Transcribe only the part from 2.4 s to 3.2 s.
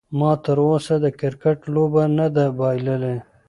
بایللې.